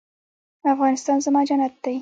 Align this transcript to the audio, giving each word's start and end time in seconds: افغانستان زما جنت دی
افغانستان 0.73 1.17
زما 1.25 1.41
جنت 1.49 1.73
دی 1.83 1.89